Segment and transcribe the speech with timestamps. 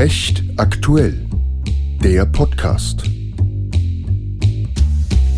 [0.00, 1.28] Recht aktuell.
[2.02, 3.02] Der Podcast.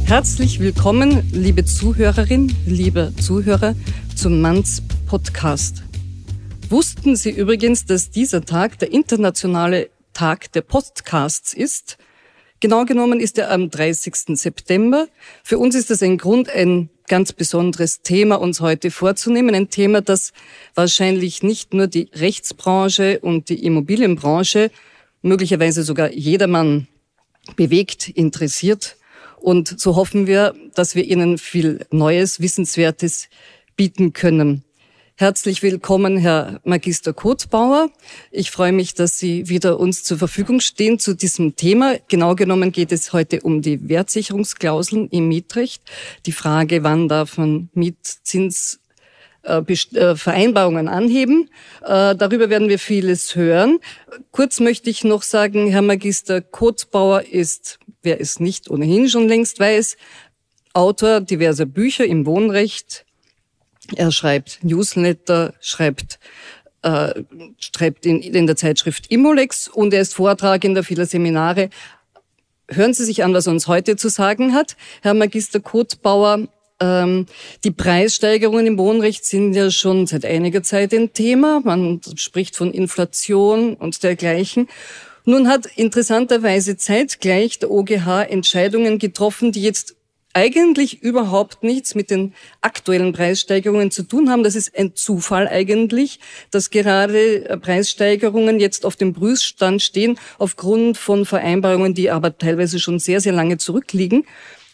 [0.04, 3.74] Herzlich willkommen, liebe Zuhörerin, liebe Zuhörer,
[4.14, 5.82] zum Manns Podcast.
[6.68, 11.98] Wussten Sie übrigens, dass dieser Tag der internationale Tag der Podcasts ist?
[12.60, 14.38] Genau genommen ist er am 30.
[14.38, 15.08] September.
[15.42, 19.54] Für uns ist das ein Grund, ein ganz besonderes Thema uns heute vorzunehmen.
[19.54, 20.32] Ein Thema, das
[20.74, 24.70] wahrscheinlich nicht nur die Rechtsbranche und die Immobilienbranche,
[25.22, 26.88] möglicherweise sogar jedermann
[27.56, 28.96] bewegt, interessiert.
[29.40, 33.28] Und so hoffen wir, dass wir Ihnen viel Neues, Wissenswertes
[33.76, 34.64] bieten können.
[35.22, 37.90] Herzlich willkommen, Herr Magister Kotbauer.
[38.32, 41.94] Ich freue mich, dass Sie wieder uns zur Verfügung stehen zu diesem Thema.
[42.08, 45.84] Genau genommen geht es heute um die Wertsicherungsklauseln im Mietrecht.
[46.26, 48.80] Die Frage, wann darf man Mietzins
[49.44, 51.50] äh, äh, Vereinbarungen anheben.
[51.82, 53.78] Äh, darüber werden wir vieles hören.
[54.32, 59.60] Kurz möchte ich noch sagen, Herr Magister Kotbauer ist, wer es nicht ohnehin schon längst
[59.60, 59.96] weiß,
[60.72, 63.06] Autor diverser Bücher im Wohnrecht,
[63.96, 66.18] er schreibt Newsletter, schreibt
[66.82, 67.22] äh,
[67.58, 71.70] schreibt in, in der Zeitschrift Immolex und er ist Vortragender vieler Seminare.
[72.68, 74.76] Hören Sie sich an, was er uns heute zu sagen hat.
[75.02, 76.48] Herr Magister Kotbauer,
[76.80, 77.26] ähm,
[77.64, 81.60] die Preissteigerungen im Wohnrecht sind ja schon seit einiger Zeit ein Thema.
[81.62, 84.68] Man spricht von Inflation und dergleichen.
[85.24, 89.94] Nun hat interessanterweise zeitgleich der OGH Entscheidungen getroffen, die jetzt
[90.34, 94.42] eigentlich überhaupt nichts mit den aktuellen Preissteigerungen zu tun haben.
[94.42, 100.96] Das ist ein Zufall eigentlich, dass gerade äh, Preissteigerungen jetzt auf dem Prüfstand stehen, aufgrund
[100.96, 104.24] von Vereinbarungen, die aber teilweise schon sehr, sehr lange zurückliegen.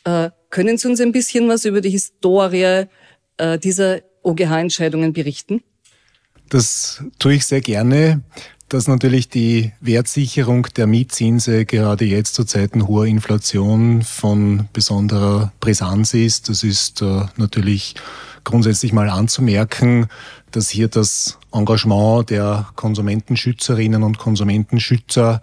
[0.05, 2.87] Äh, können Sie uns ein bisschen was über die Historie
[3.37, 5.63] äh, dieser OGH-Entscheidungen berichten?
[6.49, 8.23] Das tue ich sehr gerne
[8.69, 16.15] dass natürlich die Wertsicherung der Mietzinse gerade jetzt zu Zeiten hoher Inflation von besonderer Brisanz
[16.15, 16.49] ist.
[16.49, 17.95] Das ist äh, natürlich
[18.45, 20.09] grundsätzlich mal anzumerken,
[20.51, 25.41] dass hier das Engagement der Konsumentenschützerinnen und Konsumentenschützer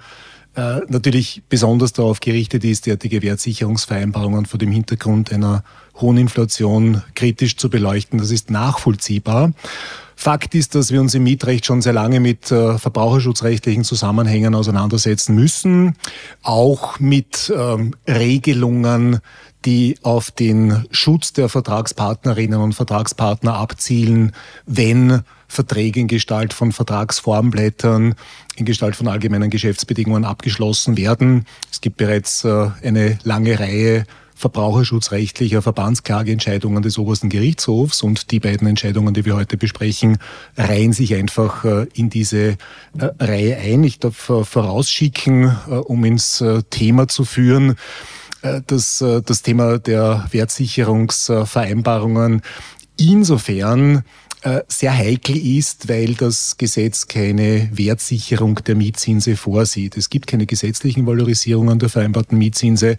[0.56, 5.64] äh, natürlich besonders darauf gerichtet ist, derartige Wertsicherungsvereinbarungen vor dem Hintergrund einer
[6.00, 8.20] hohen Inflation kritisch zu beleuchten.
[8.20, 9.54] Das ist nachvollziehbar.
[10.18, 15.36] Fakt ist, dass wir uns im Mietrecht schon sehr lange mit äh, verbraucherschutzrechtlichen Zusammenhängen auseinandersetzen
[15.36, 15.96] müssen,
[16.42, 19.20] auch mit ähm, Regelungen,
[19.66, 24.34] die auf den Schutz der Vertragspartnerinnen und Vertragspartner abzielen,
[24.66, 28.16] wenn Verträge in Gestalt von Vertragsformblättern,
[28.56, 31.46] in Gestalt von allgemeinen Geschäftsbedingungen abgeschlossen werden.
[31.72, 34.06] Es gibt bereits äh, eine lange Reihe
[34.38, 40.18] verbraucherschutzrechtlicher Verbandsklageentscheidungen des obersten Gerichtshofs und die beiden Entscheidungen, die wir heute besprechen,
[40.58, 42.58] reihen sich einfach äh, in diese äh,
[43.18, 43.86] Reihe ein.
[43.86, 45.56] Ich darf vorausschicken,
[45.86, 47.76] um ins Thema zu führen,
[48.68, 52.42] dass das Thema der Wertsicherungsvereinbarungen
[52.98, 54.04] insofern
[54.46, 59.98] äh, sehr heikel ist, weil das Gesetz keine Wertsicherung der Mietzinse vorsieht.
[59.98, 62.98] Es gibt keine gesetzlichen Valorisierungen der vereinbarten Mietzinse.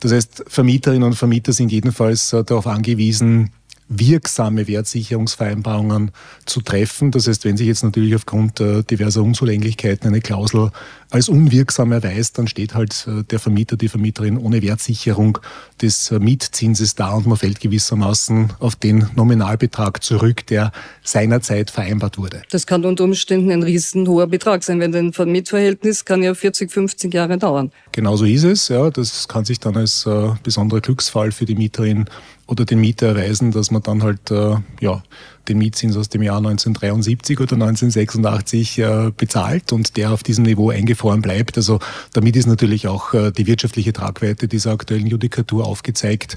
[0.00, 3.52] Das heißt, Vermieterinnen und Vermieter sind jedenfalls äh, darauf angewiesen,
[3.88, 6.12] wirksame Wertsicherungsvereinbarungen
[6.46, 7.10] zu treffen.
[7.10, 10.70] Das heißt, wenn sich jetzt natürlich aufgrund äh, diverser Unzulänglichkeiten eine Klausel
[11.10, 15.38] als unwirksam erweist, dann steht halt äh, der Vermieter, die Vermieterin ohne Wertsicherung
[15.80, 20.72] des äh, Mietzinses da und man fällt gewissermaßen auf den Nominalbetrag zurück, der
[21.02, 22.42] seinerzeit vereinbart wurde.
[22.50, 27.12] Das kann unter Umständen ein riesenhoher Betrag sein, wenn ein Mietverhältnis kann ja 40, 50
[27.12, 27.70] Jahre dauern.
[27.92, 28.90] Genauso ist es, ja.
[28.90, 30.08] Das kann sich dann als
[30.42, 32.06] besonderer Glücksfall für die Mieterin
[32.52, 35.02] oder den Mieter erweisen, dass man dann halt äh, ja,
[35.48, 40.70] den Mietzins aus dem Jahr 1973 oder 1986 äh, bezahlt und der auf diesem Niveau
[40.70, 41.56] eingefroren bleibt.
[41.56, 41.80] Also
[42.12, 46.36] damit ist natürlich auch äh, die wirtschaftliche Tragweite dieser aktuellen Judikatur aufgezeigt.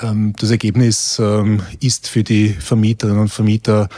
[0.00, 3.88] Ähm, das Ergebnis ähm, ist für die Vermieterinnen und Vermieter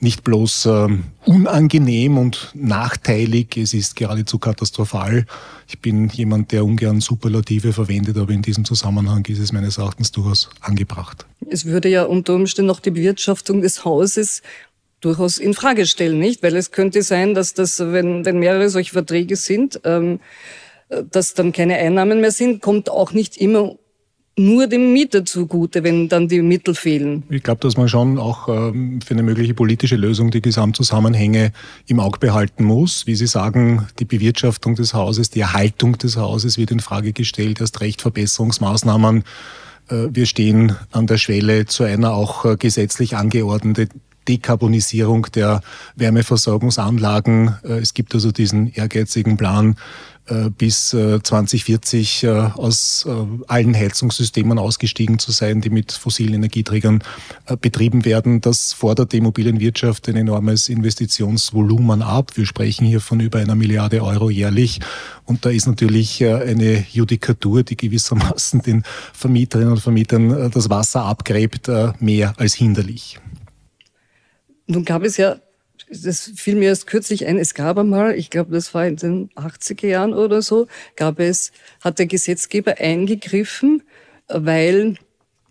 [0.00, 5.26] nicht bloß ähm, unangenehm und nachteilig, es ist geradezu katastrophal.
[5.68, 10.12] Ich bin jemand, der ungern Superlative verwendet, aber in diesem Zusammenhang ist es meines Erachtens
[10.12, 11.26] durchaus angebracht.
[11.48, 14.42] Es würde ja unter Umständen noch die Bewirtschaftung des Hauses
[15.00, 16.42] durchaus in Frage stellen, nicht?
[16.42, 20.20] Weil es könnte sein, dass das, wenn, wenn mehrere solche Verträge sind, ähm,
[21.10, 23.76] dass dann keine Einnahmen mehr sind, kommt auch nicht immer
[24.36, 27.22] nur dem Mieter zugute, wenn dann die Mittel fehlen.
[27.30, 31.52] Ich glaube, dass man schon auch ähm, für eine mögliche politische Lösung die Gesamtzusammenhänge
[31.86, 33.06] im Auge behalten muss.
[33.06, 37.60] Wie Sie sagen, die Bewirtschaftung des Hauses, die Erhaltung des Hauses wird in Frage gestellt,
[37.60, 39.22] erst recht Verbesserungsmaßnahmen.
[39.88, 43.88] Äh, wir stehen an der Schwelle zu einer auch äh, gesetzlich angeordneten
[44.28, 45.60] Dekarbonisierung der
[45.96, 47.56] Wärmeversorgungsanlagen.
[47.62, 49.76] Äh, es gibt also diesen ehrgeizigen Plan,
[50.56, 53.06] bis 2040 äh, aus
[53.46, 57.02] allen Heizungssystemen ausgestiegen zu sein, die mit fossilen Energieträgern
[57.60, 58.40] betrieben werden.
[58.40, 62.32] Das fordert die Immobilienwirtschaft ein enormes Investitionsvolumen ab.
[62.36, 64.80] Wir sprechen hier von über einer Milliarde Euro jährlich.
[65.26, 68.82] Und da ist natürlich eine Judikatur, die gewissermaßen den
[69.12, 73.18] Vermieterinnen und Vermietern das Wasser abgräbt, mehr als hinderlich.
[74.66, 75.36] Nun gab es ja,
[75.90, 79.30] das fiel mir erst kürzlich ein, es gab einmal, ich glaube, das war in den
[79.30, 80.66] 80er Jahren oder so,
[80.96, 83.82] gab es, hat der Gesetzgeber eingegriffen,
[84.28, 84.96] weil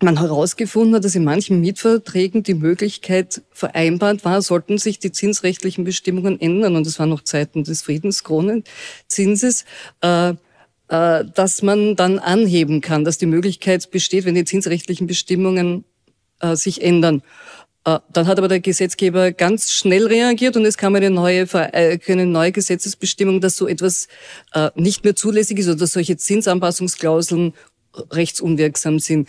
[0.01, 5.83] man herausgefunden hat, dass in manchen Mietverträgen die Möglichkeit vereinbart war, sollten sich die zinsrechtlichen
[5.83, 9.65] Bestimmungen ändern, und das war noch Zeiten des Friedenskronenzinses,
[10.01, 10.33] äh,
[10.89, 15.85] äh, dass man dann anheben kann, dass die Möglichkeit besteht, wenn die zinsrechtlichen Bestimmungen
[16.39, 17.23] äh, sich ändern.
[17.85, 21.99] Äh, dann hat aber der Gesetzgeber ganz schnell reagiert und es kam eine neue, äh,
[22.07, 24.07] eine neue Gesetzesbestimmung, dass so etwas
[24.53, 27.53] äh, nicht mehr zulässig ist oder dass solche Zinsanpassungsklauseln
[28.11, 29.27] rechtsunwirksam sind.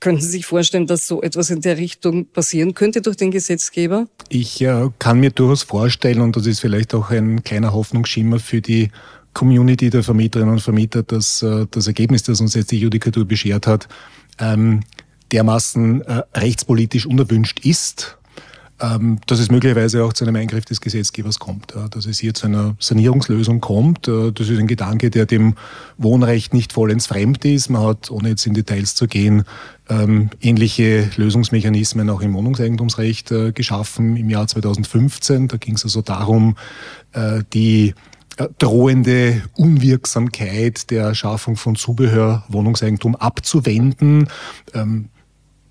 [0.00, 4.06] Könnten Sie sich vorstellen, dass so etwas in der Richtung passieren könnte durch den Gesetzgeber?
[4.28, 4.64] Ich
[5.00, 8.92] kann mir durchaus vorstellen, und das ist vielleicht auch ein kleiner Hoffnungsschimmer für die
[9.34, 13.88] Community der Vermieterinnen und Vermieter, dass das Ergebnis, das uns jetzt die Judikatur beschert hat,
[14.38, 14.84] ähm,
[15.32, 18.18] dermaßen äh, rechtspolitisch unerwünscht ist,
[18.80, 22.34] ähm, dass es möglicherweise auch zu einem Eingriff des Gesetzgebers kommt, ja, dass es hier
[22.34, 24.06] zu einer Sanierungslösung kommt.
[24.06, 25.54] Äh, das ist ein Gedanke, der dem
[25.96, 27.70] Wohnrecht nicht vollends fremd ist.
[27.70, 29.44] Man hat, ohne jetzt in Details zu gehen,
[29.88, 35.48] ähm, ähnliche Lösungsmechanismen auch im Wohnungseigentumsrecht äh, geschaffen im Jahr 2015.
[35.48, 36.56] Da ging es also darum,
[37.12, 37.94] äh, die
[38.36, 44.28] äh, drohende Unwirksamkeit der Schaffung von Zubehör, Wohnungseigentum abzuwenden.
[44.72, 45.08] Ähm,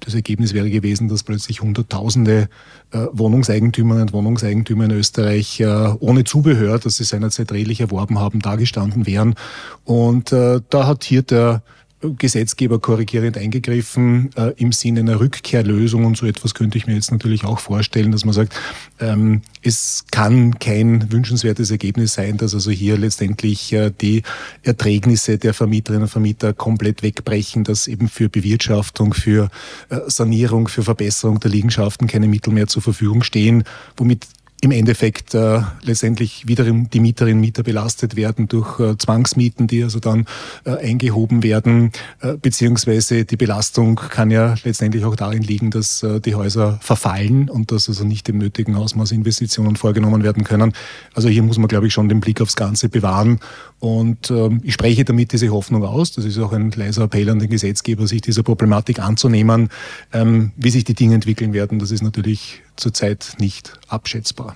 [0.07, 2.47] das Ergebnis wäre gewesen, dass plötzlich Hunderttausende
[2.91, 5.65] äh, Wohnungseigentümerinnen und Wohnungseigentümer in Österreich äh,
[5.99, 9.35] ohne Zubehör, das sie seinerzeit redlich erworben haben, dagestanden wären.
[9.83, 11.61] Und äh, da hat hier der
[12.01, 17.11] Gesetzgeber korrigierend eingegriffen äh, im Sinne einer Rückkehrlösung und so etwas könnte ich mir jetzt
[17.11, 18.53] natürlich auch vorstellen, dass man sagt,
[18.99, 24.21] ähm, es kann kein wünschenswertes Ergebnis sein, dass also hier letztendlich äh, die
[24.61, 29.49] Erträgnisse der Vermieterinnen und Vermieter komplett wegbrechen, dass eben für Bewirtschaftung, für
[29.89, 33.63] äh, Sanierung, für Verbesserung der Liegenschaften keine Mittel mehr zur Verfügung stehen,
[33.95, 34.27] womit
[34.61, 39.83] im Endeffekt äh, letztendlich wiederum die Mieterinnen und Mieter belastet werden durch äh, Zwangsmieten, die
[39.83, 40.25] also dann
[40.65, 46.19] äh, eingehoben werden, äh, beziehungsweise die Belastung kann ja letztendlich auch darin liegen, dass äh,
[46.19, 50.73] die Häuser verfallen und dass also nicht im nötigen Ausmaß Investitionen vorgenommen werden können.
[51.13, 53.39] Also hier muss man, glaube ich, schon den Blick aufs Ganze bewahren
[53.79, 56.13] und ähm, ich spreche damit diese Hoffnung aus.
[56.13, 59.69] Das ist auch ein leiser Appell an den Gesetzgeber, sich dieser Problematik anzunehmen.
[60.13, 64.55] Ähm, wie sich die Dinge entwickeln werden, das ist natürlich zurzeit nicht abschätzbar.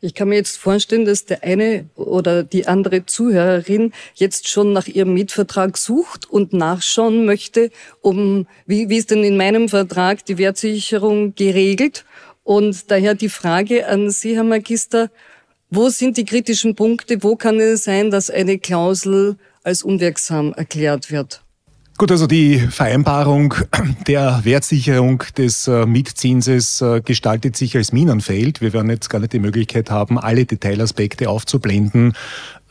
[0.00, 4.86] Ich kann mir jetzt vorstellen, dass der eine oder die andere Zuhörerin jetzt schon nach
[4.86, 7.70] ihrem Mietvertrag sucht und nachschauen möchte,
[8.02, 12.04] um wie, wie ist denn in meinem Vertrag die Wertsicherung geregelt?
[12.44, 15.10] Und daher die Frage an Sie, Herr Magister,
[15.70, 17.22] wo sind die kritischen Punkte?
[17.22, 21.42] Wo kann es sein, dass eine Klausel als unwirksam erklärt wird?
[21.98, 23.54] Gut, also die Vereinbarung
[24.06, 28.60] der Wertsicherung des äh, Mietzinses äh, gestaltet sich als Minenfeld.
[28.60, 32.12] Wir werden jetzt gar nicht die Möglichkeit haben, alle Detailaspekte aufzublenden.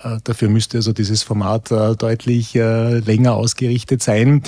[0.03, 4.43] Äh, dafür müsste also dieses Format deutlich länger ausgerichtet sein.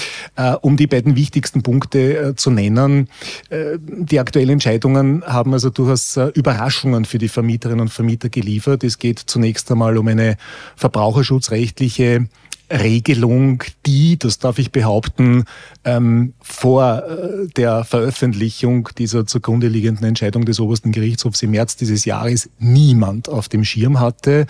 [0.62, 3.10] Um die beiden wichtigsten Punkte zu nennen,
[3.50, 8.84] die aktuellen Entscheidungen haben also durchaus Überraschungen für die Vermieterinnen und Vermieter geliefert.
[8.84, 10.38] Es geht zunächst einmal um eine
[10.75, 12.27] verbraucherschutzrechtliche
[12.69, 15.45] Regelung, die, das darf ich behaupten,
[15.86, 22.05] ähm, vor äh, der Veröffentlichung dieser zugrunde liegenden Entscheidung des obersten Gerichtshofs im März dieses
[22.05, 24.47] Jahres niemand auf dem Schirm hatte.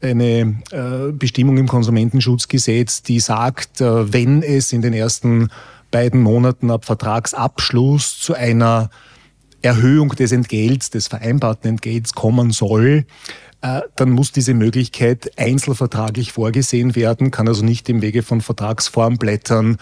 [0.00, 5.50] Eine äh, Bestimmung im Konsumentenschutzgesetz, die sagt, äh, wenn es in den ersten
[5.90, 8.90] beiden Monaten ab Vertragsabschluss zu einer
[9.62, 13.04] Erhöhung des Entgelts, des vereinbarten Entgelts kommen soll,
[13.62, 19.76] äh, dann muss diese Möglichkeit einzelvertraglich vorgesehen werden, kann also nicht im Wege von Vertragsformblättern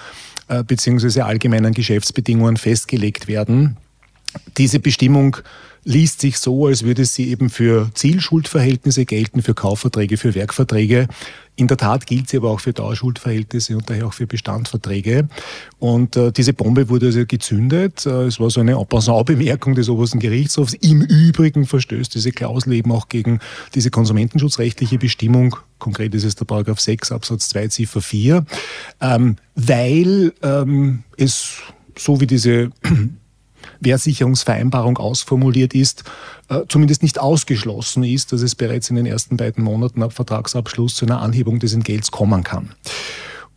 [0.49, 3.76] äh, beziehungsweise allgemeinen Geschäftsbedingungen festgelegt werden.
[4.56, 5.37] Diese Bestimmung
[5.88, 11.09] liest sich so, als würde sie eben für Zielschuldverhältnisse gelten, für Kaufverträge, für Werkverträge.
[11.57, 15.28] In der Tat gilt sie aber auch für Dauerschuldverhältnisse und daher auch für Bestandverträge.
[15.78, 18.04] Und äh, diese Bombe wurde also gezündet.
[18.04, 20.75] Äh, es war so eine En des obersten Gerichtshofs.
[20.75, 23.40] Im Übrigen verstößt diese Klausel eben auch gegen
[23.75, 25.57] diese konsumentenschutzrechtliche Bestimmung.
[25.78, 28.45] Konkret ist es der Paragraph 6 Absatz 2 Ziffer 4,
[29.00, 31.62] ähm, weil ähm, es
[31.97, 32.71] so wie diese
[33.80, 36.04] Wertsicherungsvereinbarung ausformuliert ist,
[36.49, 40.94] äh, zumindest nicht ausgeschlossen ist, dass es bereits in den ersten beiden Monaten ab Vertragsabschluss
[40.94, 42.70] zu einer Anhebung des Entgelts kommen kann.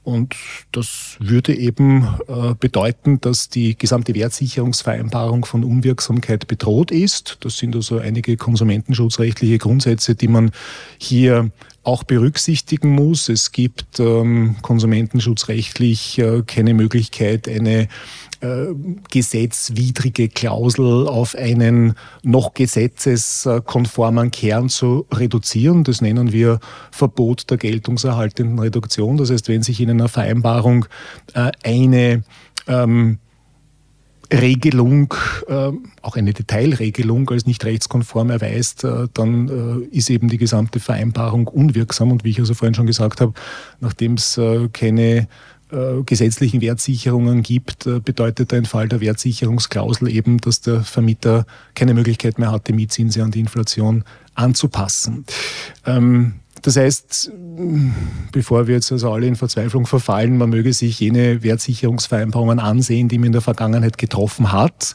[0.03, 0.35] Und
[0.71, 7.37] das würde eben äh, bedeuten, dass die gesamte Wertsicherungsvereinbarung von Unwirksamkeit bedroht ist.
[7.41, 10.51] Das sind also einige konsumentenschutzrechtliche Grundsätze, die man
[10.97, 11.51] hier
[11.83, 13.29] auch berücksichtigen muss.
[13.29, 17.88] Es gibt ähm, konsumentenschutzrechtlich äh, keine Möglichkeit, eine
[18.41, 18.67] äh,
[19.09, 25.83] gesetzwidrige Klausel auf einen noch gesetzeskonformen Kern zu reduzieren.
[25.83, 26.59] Das nennen wir
[26.91, 29.17] Verbot der geltungserhaltenden Reduktion.
[29.17, 30.85] Das heißt, wenn sich in einer Vereinbarung
[31.33, 32.23] äh, eine
[32.67, 33.19] ähm,
[34.31, 35.13] Regelung,
[35.47, 35.71] äh,
[36.01, 39.50] auch eine Detailregelung als nicht rechtskonform erweist, äh, dann
[39.91, 42.11] äh, ist eben die gesamte Vereinbarung unwirksam.
[42.11, 43.33] Und wie ich also vorhin schon gesagt habe,
[43.79, 45.27] nachdem es äh, keine
[46.05, 51.45] gesetzlichen Wertsicherungen gibt, bedeutet ein Fall der Wertsicherungsklausel eben, dass der Vermieter
[51.75, 54.03] keine Möglichkeit mehr hat, die Mietzinse an die Inflation
[54.35, 55.23] anzupassen.
[55.85, 57.32] Ähm, das heißt,
[58.32, 63.18] bevor wir jetzt also alle in Verzweiflung verfallen, man möge sich jene Wertsicherungsvereinbarungen ansehen, die
[63.18, 64.94] man in der Vergangenheit getroffen hat.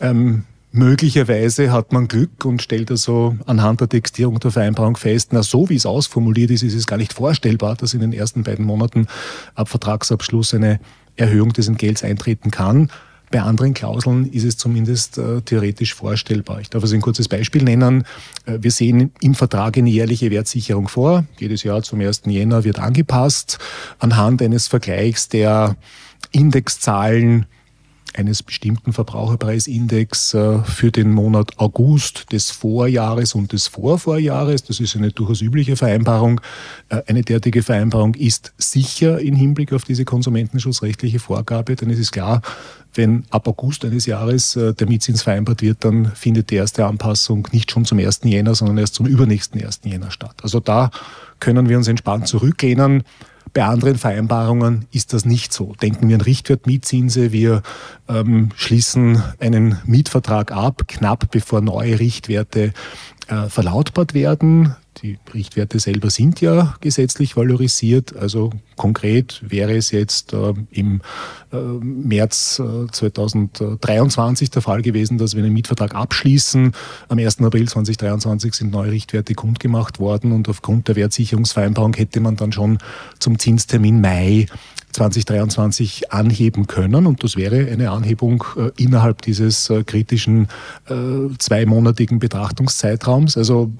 [0.00, 0.44] Ähm,
[0.76, 5.68] Möglicherweise hat man Glück und stellt also anhand der Textierung der Vereinbarung fest, na so
[5.68, 9.06] wie es ausformuliert ist, ist es gar nicht vorstellbar, dass in den ersten beiden Monaten
[9.54, 10.80] ab Vertragsabschluss eine
[11.14, 12.90] Erhöhung des Entgelts eintreten kann.
[13.34, 16.60] Bei anderen Klauseln ist es zumindest äh, theoretisch vorstellbar.
[16.60, 18.04] Ich darf also ein kurzes Beispiel nennen.
[18.46, 21.24] Äh, wir sehen im Vertrag eine jährliche Wertsicherung vor.
[21.40, 22.22] Jedes Jahr zum 1.
[22.26, 23.58] Jänner wird angepasst
[23.98, 25.74] anhand eines Vergleichs der
[26.30, 27.46] Indexzahlen
[28.16, 34.62] eines bestimmten Verbraucherpreisindex äh, für den Monat August des Vorjahres und des Vorvorjahres.
[34.62, 36.40] Das ist eine durchaus übliche Vereinbarung.
[36.88, 42.12] Äh, eine derartige Vereinbarung ist sicher im Hinblick auf diese konsumentenschutzrechtliche Vorgabe, denn es ist
[42.12, 42.40] klar,
[42.94, 47.48] wenn ab August eines Jahres äh, der Mietzins vereinbart wird, dann findet die erste Anpassung
[47.52, 48.20] nicht schon zum 1.
[48.24, 49.80] Jänner, sondern erst zum übernächsten 1.
[49.84, 50.36] Jänner statt.
[50.42, 50.90] Also da
[51.40, 53.04] können wir uns entspannt zurücklehnen.
[53.52, 55.74] Bei anderen Vereinbarungen ist das nicht so.
[55.80, 57.30] Denken wir an Richtwertmietzinse.
[57.30, 57.62] Wir
[58.08, 62.72] ähm, schließen einen Mietvertrag ab, knapp bevor neue Richtwerte
[63.28, 64.76] äh, verlautbart werden.
[65.02, 68.14] Die Richtwerte selber sind ja gesetzlich valorisiert.
[68.16, 71.00] Also konkret wäre es jetzt äh, im
[71.52, 76.72] äh, März äh, 2023 der Fall gewesen, dass wir einen Mietvertrag abschließen.
[77.08, 77.40] Am 1.
[77.40, 82.78] April 2023 sind neue Richtwerte kundgemacht worden und aufgrund der Wertsicherungsvereinbarung hätte man dann schon
[83.18, 84.46] zum Zinstermin Mai
[84.94, 87.06] 2023 anheben können.
[87.06, 90.48] Und das wäre eine Anhebung äh, innerhalb dieses äh, kritischen
[90.88, 90.94] äh,
[91.38, 93.36] zweimonatigen Betrachtungszeitraums.
[93.36, 93.72] Also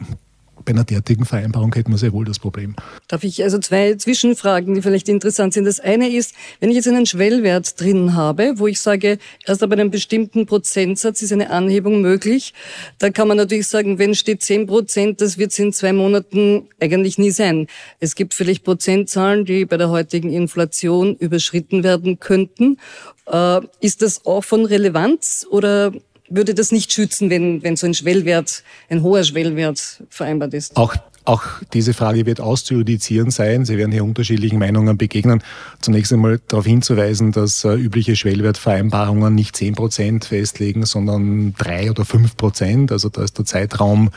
[0.65, 2.75] bei einer derartigen Vereinbarung hätten wir sehr wohl das Problem.
[3.09, 5.65] Darf ich also zwei Zwischenfragen, die vielleicht interessant sind.
[5.65, 9.73] Das eine ist, wenn ich jetzt einen Schwellwert drin habe, wo ich sage, erst ab
[9.73, 12.55] einem bestimmten Prozentsatz ist eine Anhebung möglich,
[12.99, 16.69] da kann man natürlich sagen, wenn steht 10 Prozent, das wird es in zwei Monaten
[16.81, 17.67] eigentlich nie sein.
[18.01, 22.79] Es gibt vielleicht Prozentzahlen, die bei der heutigen Inflation überschritten werden könnten.
[23.27, 25.93] Äh, ist das auch von Relevanz oder
[26.29, 30.77] würde das nicht schützen, wenn, wenn so ein Schwellwert, ein hoher Schwellwert vereinbart ist.
[30.77, 30.95] Auch
[31.27, 33.65] auch diese Frage wird auszujudizieren sein.
[33.65, 35.43] Sie werden hier unterschiedlichen Meinungen begegnen.
[35.81, 42.05] Zunächst einmal darauf hinzuweisen, dass äh, übliche Schwellwertvereinbarungen nicht zehn Prozent festlegen, sondern drei oder
[42.05, 42.93] fünf Prozent.
[42.93, 44.11] Also da ist der Zeitraum,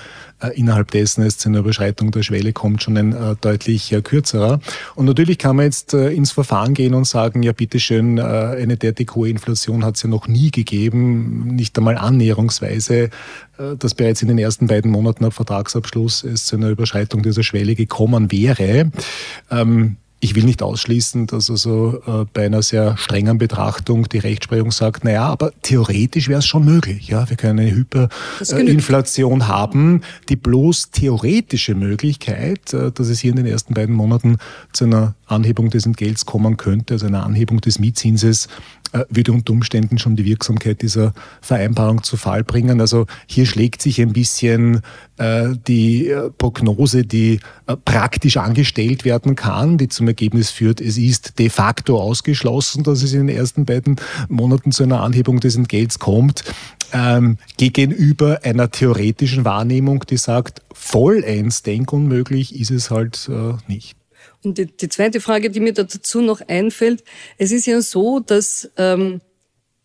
[0.56, 4.60] innerhalb dessen es zu einer Überschreitung der Schwelle kommt, schon ein äh, deutlich äh, kürzerer.
[4.96, 8.78] Und natürlich kann man jetzt äh, ins Verfahren gehen und sagen, ja bitteschön, äh, eine
[8.78, 13.10] derartig hohe Inflation hat es ja noch nie gegeben, nicht einmal annäherungsweise
[13.58, 17.44] äh, dass bereits in den ersten beiden Monaten ab Vertragsabschluss es zu einer Überschreitung dieser
[17.44, 18.92] Schwelle gekommen wäre.
[19.50, 24.72] Ähm, ich will nicht ausschließen, dass also äh, bei einer sehr strengen Betrachtung die Rechtsprechung
[24.72, 27.08] sagt, naja, aber theoretisch wäre es schon möglich.
[27.08, 30.02] Ja, wir können eine Hyperinflation äh, haben.
[30.28, 34.38] Die bloß theoretische Möglichkeit, äh, dass es hier in den ersten beiden Monaten
[34.74, 38.50] zu einer Anhebung des Entgelts kommen könnte, also einer Anhebung des Mietzinses,
[39.10, 42.80] würde unter Umständen schon die Wirksamkeit dieser Vereinbarung zu Fall bringen.
[42.80, 44.80] Also hier schlägt sich ein bisschen
[45.20, 51.40] die äh, Prognose, die äh, praktisch angestellt werden kann, die zum Ergebnis führt, es ist
[51.40, 53.96] de facto ausgeschlossen, dass es in den ersten beiden
[54.30, 56.44] Monaten zu einer Anhebung des Entgelts kommt,
[56.94, 63.96] ähm, gegenüber einer theoretischen Wahrnehmung, die sagt, vollends denkunmöglich ist es halt äh, nicht.
[64.44, 67.04] Und die, die zweite Frage, die mir dazu noch einfällt,
[67.38, 69.22] es ist ja so, dass ähm,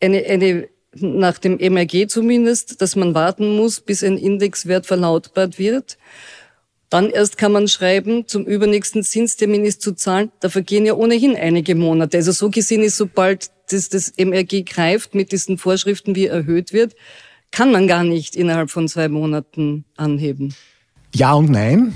[0.00, 5.99] eine, eine nach dem MRG zumindest, dass man warten muss, bis ein Indexwert verlautbart wird.
[6.90, 10.30] Dann erst kann man schreiben, zum übernächsten Zinstermin ist zu zahlen.
[10.40, 12.18] Da vergehen ja ohnehin einige Monate.
[12.18, 16.94] Also so gesehen ist, sobald dass das MRG greift mit diesen Vorschriften, wie erhöht wird,
[17.50, 20.54] kann man gar nicht innerhalb von zwei Monaten anheben.
[21.14, 21.94] Ja und nein.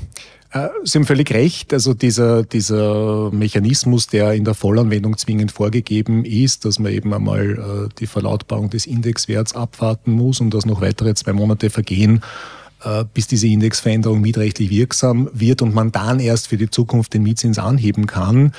[0.52, 1.72] Äh, Sie haben völlig recht.
[1.72, 7.88] Also dieser, dieser Mechanismus, der in der Vollanwendung zwingend vorgegeben ist, dass man eben einmal
[7.88, 12.22] äh, die Verlautbarung des Indexwerts abwarten muss und dass noch weitere zwei Monate vergehen,
[12.84, 17.22] äh, bis diese Indexveränderung mietrechtlich wirksam wird und man dann erst für die Zukunft den
[17.22, 18.52] Mietzins anheben kann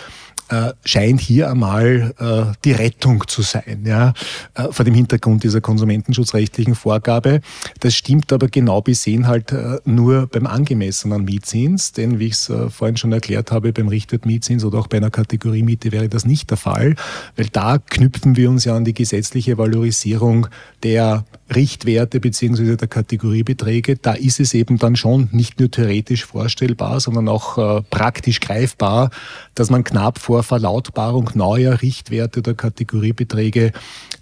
[0.49, 4.13] äh, scheint hier einmal äh, die Rettung zu sein, ja,
[4.53, 7.41] äh, vor dem Hintergrund dieser konsumentenschutzrechtlichen Vorgabe.
[7.79, 12.49] Das stimmt aber genau besehen halt äh, nur beim angemessenen Mietzins, denn wie ich es
[12.49, 16.49] äh, vorhin schon erklärt habe, beim Richtermietzins oder auch bei einer Kategoriemiete wäre das nicht
[16.49, 16.95] der Fall,
[17.35, 20.47] weil da knüpfen wir uns ja an die gesetzliche Valorisierung
[20.83, 26.99] der Richtwerte beziehungsweise der Kategoriebeträge, da ist es eben dann schon nicht nur theoretisch vorstellbar,
[26.99, 29.09] sondern auch äh, praktisch greifbar,
[29.55, 33.71] dass man knapp vor Verlautbarung neuer Richtwerte der Kategoriebeträge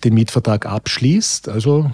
[0.03, 1.49] den Mietvertrag abschließt.
[1.49, 1.91] Also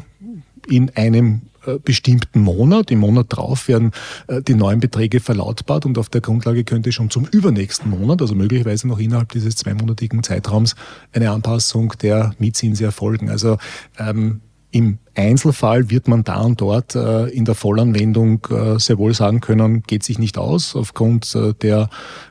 [0.68, 2.90] in einem äh, bestimmten Monat.
[2.90, 3.92] Im Monat drauf werden
[4.28, 8.34] äh, die neuen Beträge verlautbart und auf der Grundlage könnte schon zum übernächsten Monat, also
[8.34, 10.76] möglicherweise noch innerhalb dieses zweimonatigen Zeitraums,
[11.14, 13.30] eine Anpassung der Mietzinse erfolgen.
[13.30, 13.58] Also
[14.00, 19.14] ähm, im Einzelfall wird man da und dort äh, in der Vollanwendung äh, sehr wohl
[19.14, 21.90] sagen können, geht sich nicht aus aufgrund äh, der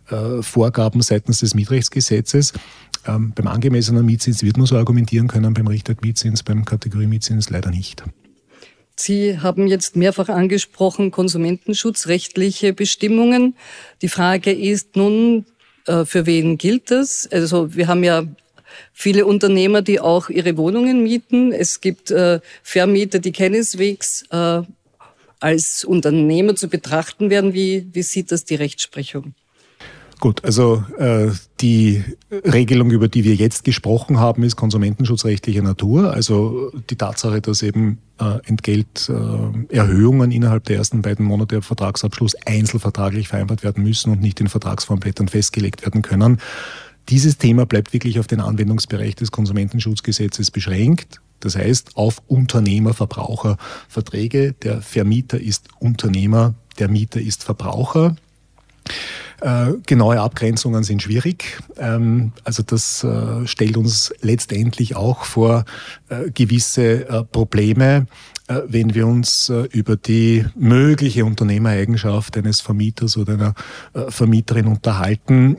[0.08, 2.54] äh, Vorgaben seitens des Mietrechtsgesetzes.
[3.06, 8.02] Ähm, beim angemessenen Mietzins wird man so argumentieren können, beim Richtermietzins, beim Kategorie-Mietzins leider nicht.
[8.96, 13.54] Sie haben jetzt mehrfach angesprochen, konsumentenschutzrechtliche Bestimmungen.
[14.02, 15.46] Die Frage ist nun,
[15.86, 17.28] äh, für wen gilt das?
[17.30, 18.24] Also wir haben ja
[18.92, 21.52] viele Unternehmer, die auch ihre Wohnungen mieten.
[21.52, 24.62] Es gibt äh, Vermieter, die keineswegs äh,
[25.40, 27.54] als Unternehmer zu betrachten werden.
[27.54, 29.34] Wie, wie sieht das die Rechtsprechung?
[30.20, 31.28] Gut, also äh,
[31.62, 36.12] die Regelung, über die wir jetzt gesprochen haben, ist konsumentenschutzrechtlicher Natur.
[36.12, 42.34] Also die Tatsache, dass eben äh, Entgelterhöhungen äh, innerhalb der ersten beiden Monate der Vertragsabschluss
[42.44, 46.38] einzelvertraglich vereinbart werden müssen und nicht in Vertragsformblättern festgelegt werden können,
[47.10, 51.20] dieses Thema bleibt wirklich auf den Anwendungsbereich des Konsumentenschutzgesetzes beschränkt.
[51.40, 54.52] Das heißt, auf Unternehmer-Verbraucher-Verträge.
[54.52, 58.16] Der Vermieter ist Unternehmer, der Mieter ist Verbraucher.
[59.40, 61.58] Äh, genaue Abgrenzungen sind schwierig.
[61.78, 65.64] Ähm, also das äh, stellt uns letztendlich auch vor
[66.10, 68.06] äh, gewisse Probleme.
[68.50, 73.54] Äh, wenn wir uns äh, über die mögliche Unternehmereigenschaft eines Vermieters oder einer
[73.94, 75.56] äh, Vermieterin unterhalten.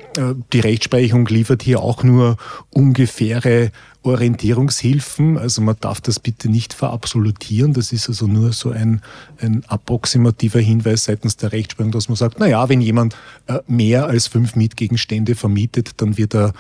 [0.51, 2.38] Die Rechtsprechung liefert hier auch nur
[2.69, 3.71] ungefähre
[4.04, 5.38] Orientierungshilfen.
[5.38, 7.74] Also man darf das bitte nicht verabsolutieren.
[7.74, 9.02] Das ist also nur so ein,
[9.40, 13.16] ein approximativer Hinweis seitens der Rechtsprechung, dass man sagt, na ja, wenn jemand
[13.68, 16.54] mehr als fünf Mietgegenstände vermietet, dann wird er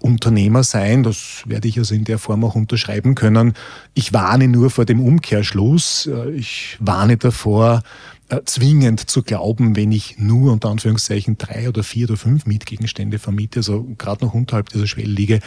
[0.00, 1.02] Unternehmer sein.
[1.02, 3.54] Das werde ich also in der Form auch unterschreiben können.
[3.94, 6.08] Ich warne nur vor dem Umkehrschluss.
[6.36, 7.82] Ich warne davor,
[8.30, 13.18] äh, zwingend zu glauben, wenn ich nur unter Anführungszeichen drei oder vier oder fünf Mietgegenstände
[13.18, 15.40] vermiete, also gerade noch unterhalb dieser Schwelle liege,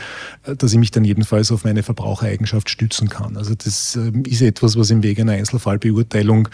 [0.43, 3.35] äh, dass ich mich dann jedenfalls auf meine Verbrauchereigenschaft stützen kann.
[3.35, 6.49] Also das ähm, ist etwas, was im Wege einer Einzelfallbeurteilung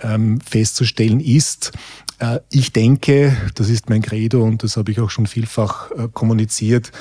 [0.00, 1.72] ähm, festzustellen ist.
[2.20, 6.92] Äh, ich denke, das ist mein Credo und das habe ich auch schon vielfach kommuniziert,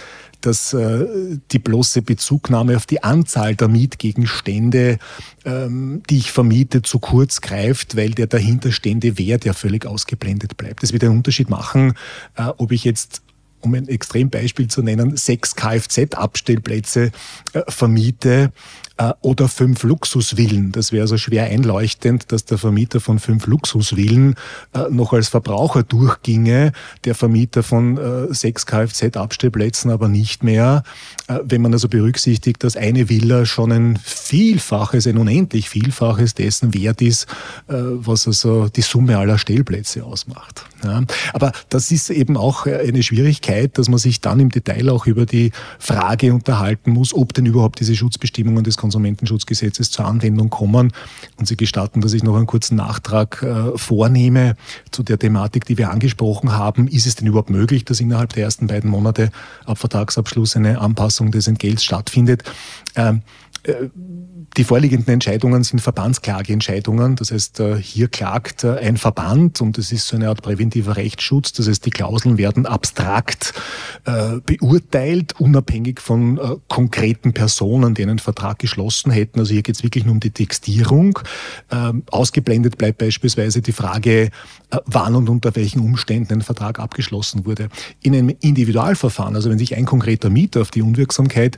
[0.45, 4.97] dass äh, die bloße Bezugnahme auf die Anzahl der Mietgegenstände,
[5.45, 10.83] ähm, die ich vermiete, zu kurz greift, weil der dahinterstehende Wert ja völlig ausgeblendet bleibt.
[10.83, 11.93] Das wird einen Unterschied machen,
[12.35, 13.21] äh, ob ich jetzt
[13.63, 17.11] um ein Extrembeispiel zu nennen, sechs Kfz-Abstellplätze
[17.53, 18.51] äh, vermiete
[18.97, 20.71] äh, oder fünf Luxusvillen.
[20.73, 24.35] Das wäre also schwer einleuchtend, dass der Vermieter von fünf Luxusvillen
[24.73, 26.73] äh, noch als Verbraucher durchginge,
[27.05, 27.99] der Vermieter von
[28.33, 30.83] sechs Kfz-Abstellplätzen aber nicht mehr.
[31.27, 37.01] Wenn man also berücksichtigt, dass eine Villa schon ein Vielfaches, ein unendlich Vielfaches dessen wert
[37.01, 37.27] ist,
[37.67, 40.65] was also die Summe aller Stellplätze ausmacht.
[41.33, 45.25] Aber das ist eben auch eine Schwierigkeit, dass man sich dann im Detail auch über
[45.25, 50.91] die Frage unterhalten muss, ob denn überhaupt diese Schutzbestimmungen des Konsumentenschutzgesetzes zur Anwendung kommen.
[51.37, 54.55] Und Sie gestatten, dass ich noch einen kurzen Nachtrag äh, vornehme
[54.91, 56.87] zu der Thematik, die wir angesprochen haben.
[56.87, 59.31] Ist es denn überhaupt möglich, dass innerhalb der ersten beiden Monate
[59.65, 62.43] ab Vertragsabschluss eine Anpassung des Entgelts stattfindet?
[62.95, 63.21] Ähm,
[63.63, 63.89] äh,
[64.57, 67.15] die vorliegenden Entscheidungen sind Verbandsklageentscheidungen.
[67.15, 70.97] Das heißt, äh, hier klagt äh, ein Verband und es ist so eine Art präventiver
[70.97, 71.53] Rechtsschutz.
[71.53, 73.53] Das heißt, die Klauseln werden abstrakt
[74.05, 79.39] äh, beurteilt, unabhängig von konkreten Personen, die einen Vertrag geschlossen hätten.
[79.39, 81.19] Also hier geht es wirklich nur um die Textierung.
[81.71, 84.29] Ähm, ausgeblendet bleibt beispielsweise die Frage,
[84.85, 87.69] wann und unter welchen Umständen ein Vertrag abgeschlossen wurde.
[88.01, 91.57] In einem Individualverfahren, also wenn sich ein konkreter Mieter auf die Unwirksamkeit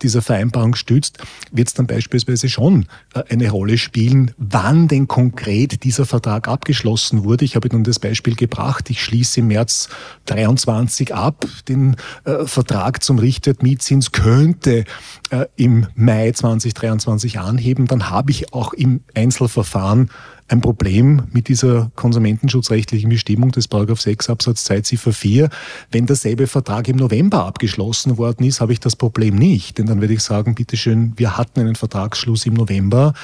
[0.00, 1.18] dieser Vereinbarung stützt,
[1.50, 7.24] wird es dann beispielsweise schon äh, eine Rolle spielen, wann denn konkret dieser Vertrag abgeschlossen
[7.24, 7.44] wurde.
[7.44, 8.90] Ich habe Ihnen das Beispiel gebracht.
[8.90, 9.88] Ich schließe im März
[10.26, 11.46] 23 ab.
[11.68, 14.84] Den äh, Vertrag zum Richtwert-Mietzins könnte
[15.30, 17.86] äh, im Mai 2023 anheben.
[17.86, 20.10] Dann habe ich auch im Einzelverfahren
[20.52, 25.48] ein Problem mit dieser konsumentenschutzrechtlichen Bestimmung des 6 Absatz 2 Ziffer 4.
[25.90, 29.78] Wenn derselbe Vertrag im November abgeschlossen worden ist, habe ich das Problem nicht.
[29.78, 33.14] Denn dann würde ich sagen, bitteschön, wir hatten einen Vertragsschluss im November.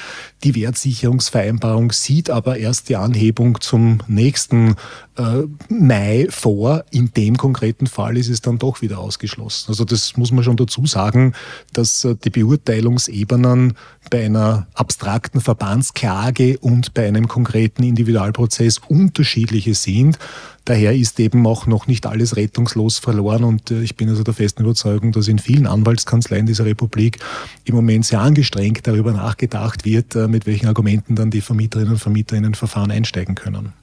[0.43, 4.75] Die Wertsicherungsvereinbarung sieht aber erst die Anhebung zum nächsten
[5.17, 6.85] äh, Mai vor.
[6.91, 9.65] In dem konkreten Fall ist es dann doch wieder ausgeschlossen.
[9.67, 11.33] Also das muss man schon dazu sagen,
[11.73, 13.73] dass äh, die Beurteilungsebenen
[14.09, 20.17] bei einer abstrakten Verbandsklage und bei einem konkreten Individualprozess unterschiedliche sind.
[20.65, 24.33] Daher ist eben auch noch nicht alles rettungslos verloren und äh, ich bin also der
[24.33, 27.19] festen Überzeugung, dass in vielen Anwaltskanzleien dieser Republik
[27.65, 32.35] im Moment sehr angestrengt darüber nachgedacht wird, mit welchen Argumenten dann die Vermieterinnen und Vermieter
[32.35, 33.73] in ein Verfahren einsteigen können.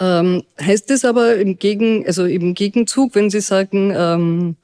[0.00, 4.56] Ähm, heißt es aber im, Gegen, also im Gegenzug, wenn Sie sagen, ähm,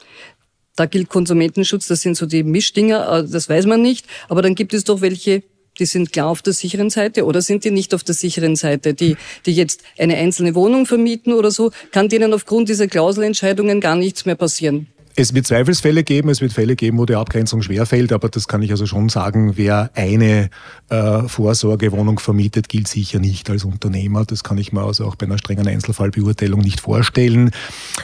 [0.76, 4.54] da gilt Konsumentenschutz, das sind so die Mischdinger, äh, das weiß man nicht, aber dann
[4.54, 5.42] gibt es doch welche,
[5.78, 8.94] die sind klar auf der sicheren Seite oder sind die nicht auf der sicheren Seite,
[8.94, 13.96] die, die jetzt eine einzelne Wohnung vermieten oder so, kann denen aufgrund dieser Klauselentscheidungen gar
[13.96, 14.88] nichts mehr passieren.
[15.16, 18.62] Es wird Zweifelsfälle geben, es wird Fälle geben, wo die Abgrenzung schwerfällt, aber das kann
[18.62, 20.50] ich also schon sagen, wer eine
[20.88, 24.24] äh, Vorsorgewohnung vermietet, gilt sicher nicht als Unternehmer.
[24.24, 27.52] Das kann ich mir also auch bei einer strengen Einzelfallbeurteilung nicht vorstellen.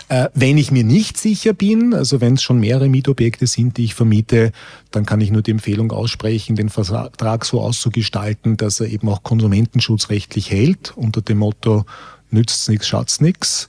[0.09, 3.87] Äh, wenn ich mir nicht sicher bin, also wenn es schon mehrere Mietobjekte sind, die
[3.87, 4.53] ich vermiete,
[4.93, 9.25] dann kann ich nur die Empfehlung aussprechen, den Vertrag so auszugestalten, dass er eben auch
[9.25, 11.87] konsumentenschutzrechtlich hält, unter dem Motto,
[12.33, 13.69] nützt nichts, schaut's nichts.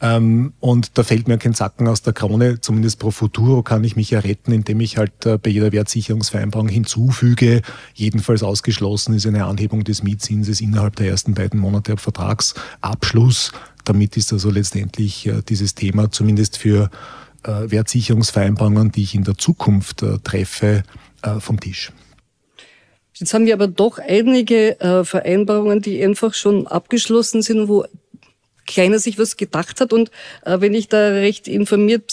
[0.00, 3.96] Ähm, und da fällt mir kein Zacken aus der Krone, zumindest pro futuro kann ich
[3.96, 7.62] mich ja retten, indem ich halt äh, bei jeder Wertsicherungsvereinbarung hinzufüge,
[7.94, 13.52] jedenfalls ausgeschlossen ist eine Anhebung des Mietzinses innerhalb der ersten beiden Monate ab Vertragsabschluss.
[13.84, 16.90] Damit ist also letztendlich äh, dieses Thema zumindest für
[17.44, 20.84] äh, Wertsicherungsvereinbarungen, die ich in der Zukunft äh, treffe,
[21.22, 21.92] äh, vom Tisch.
[23.14, 27.84] Jetzt haben wir aber doch einige äh, Vereinbarungen, die einfach schon abgeschlossen sind, wo
[28.66, 29.92] keiner sich was gedacht hat.
[29.92, 30.10] Und
[30.44, 32.12] äh, wenn ich da recht informiert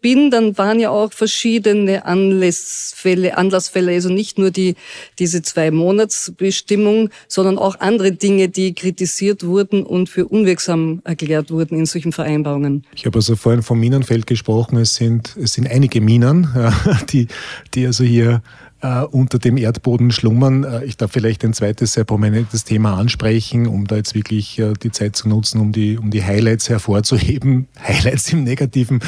[0.00, 4.76] bin, dann waren ja auch verschiedene Anlassfälle, Anlassfälle, also nicht nur die,
[5.18, 11.78] diese zwei Monatsbestimmung, sondern auch andere Dinge, die kritisiert wurden und für unwirksam erklärt wurden
[11.78, 12.84] in solchen Vereinbarungen.
[12.94, 14.76] Ich habe also vorhin vom Minenfeld gesprochen.
[14.78, 16.48] Es sind, es sind einige Minen,
[17.10, 17.26] die,
[17.74, 18.42] die also hier
[18.82, 20.64] äh, unter dem Erdboden schlummern.
[20.64, 24.74] Äh, ich darf vielleicht ein zweites sehr prominentes Thema ansprechen, um da jetzt wirklich äh,
[24.74, 27.68] die Zeit zu nutzen, um die, um die Highlights hervorzuheben.
[27.82, 29.00] Highlights im negativen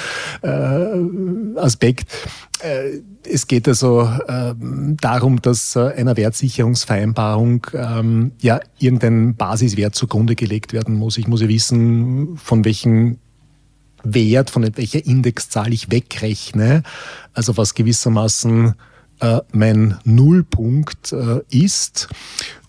[0.43, 2.11] äh, Aspekt.
[2.61, 3.01] Äh,
[3.31, 10.95] es geht also ähm, darum, dass einer Wertsicherungsvereinbarung ähm, ja irgendein Basiswert zugrunde gelegt werden
[10.95, 11.19] muss.
[11.19, 13.19] Ich muss ja wissen, von welchem
[14.03, 16.85] Wert, von welcher Indexzahl ich wegrechne.
[17.35, 18.73] Also was gewissermaßen äh,
[19.53, 22.09] mein Nullpunkt äh, ist.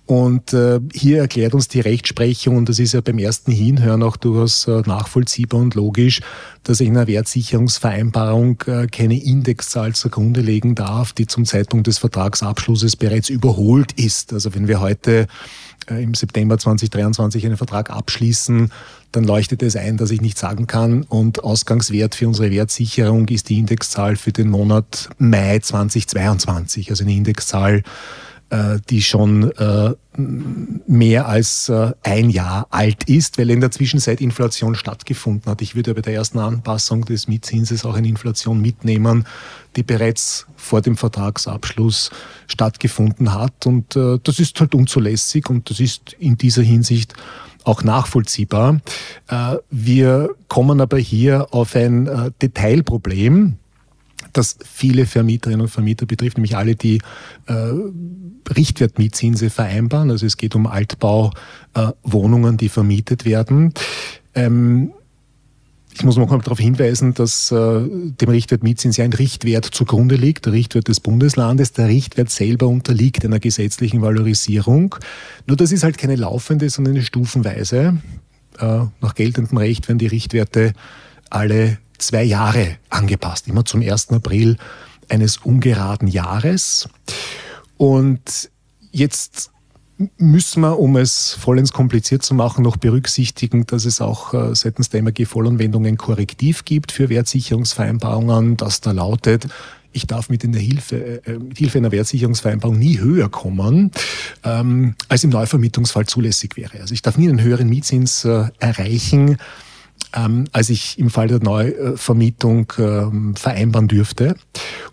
[0.09, 4.17] Und äh, hier erklärt uns die Rechtsprechung, und das ist ja beim ersten Hinhören auch
[4.17, 6.21] durchaus äh, nachvollziehbar und logisch,
[6.63, 11.99] dass ich in einer Wertsicherungsvereinbarung äh, keine Indexzahl zugrunde legen darf, die zum Zeitpunkt des
[11.99, 14.33] Vertragsabschlusses bereits überholt ist.
[14.33, 15.27] Also wenn wir heute
[15.87, 18.71] äh, im September 2023 einen Vertrag abschließen,
[19.11, 21.03] dann leuchtet es ein, dass ich nicht sagen kann.
[21.03, 27.13] Und Ausgangswert für unsere Wertsicherung ist die Indexzahl für den Monat Mai 2022, also eine
[27.13, 27.83] Indexzahl,
[28.89, 29.93] die schon äh,
[30.87, 35.61] mehr als äh, ein Jahr alt ist, weil in der Zwischenzeit Inflation stattgefunden hat.
[35.61, 39.25] Ich würde bei der ersten Anpassung des Mietzinses auch eine Inflation mitnehmen,
[39.75, 42.09] die bereits vor dem Vertragsabschluss
[42.47, 43.67] stattgefunden hat.
[43.67, 47.13] Und das ist halt unzulässig und das ist in dieser Hinsicht
[47.63, 48.81] auch nachvollziehbar.
[49.69, 53.57] Wir kommen aber hier auf ein Detailproblem,
[54.33, 57.01] das viele Vermieterinnen und Vermieter betrifft, nämlich alle, die
[57.47, 57.71] äh,
[58.55, 60.11] Richtwertmietzinse vereinbaren.
[60.11, 63.73] Also es geht um Altbauwohnungen, äh, die vermietet werden.
[64.35, 64.91] Ähm,
[65.93, 70.15] ich muss noch mal darauf hinweisen, dass äh, dem Richtwert Mietzins ja ein Richtwert zugrunde
[70.15, 71.73] liegt, der Richtwert des Bundeslandes.
[71.73, 74.95] Der Richtwert selber unterliegt einer gesetzlichen Valorisierung.
[75.45, 77.97] Nur das ist halt keine laufende, sondern eine stufenweise.
[78.59, 80.73] Äh, nach geltendem Recht werden die Richtwerte
[81.29, 84.09] alle zwei Jahre angepasst, immer zum 1.
[84.09, 84.57] April
[85.09, 86.89] eines ungeraden Jahres.
[87.77, 88.49] Und
[88.91, 89.51] jetzt
[90.17, 94.89] müssen wir, um es vollends kompliziert zu machen, noch berücksichtigen, dass es auch äh, seitens
[94.89, 99.47] der MAG-Vollanwendung ein Korrektiv gibt für Wertsicherungsvereinbarungen, das da lautet,
[99.91, 103.91] ich darf mit, in der Hilfe, äh, mit Hilfe einer Wertsicherungsvereinbarung nie höher kommen,
[104.43, 106.79] ähm, als im Neuvermietungsfall zulässig wäre.
[106.79, 109.37] Also ich darf nie einen höheren Mietzins äh, erreichen,
[110.15, 114.35] ähm, als ich im Fall der Neuvermietung ähm, vereinbaren dürfte.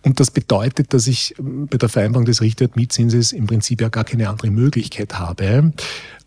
[0.02, 4.04] Und das bedeutet, dass ich ähm, bei der Vereinbarung des Richtwertmietzinses im Prinzip ja gar
[4.04, 5.72] keine andere Möglichkeit habe,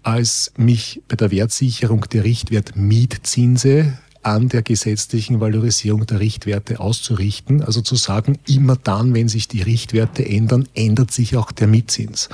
[0.04, 7.64] als mich bei der Wertsicherung der Richtwertmietzinse an der gesetzlichen Valorisierung der Richtwerte auszurichten.
[7.64, 12.30] Also zu sagen, immer dann, wenn sich die Richtwerte ändern, ändert sich auch der Mietzins.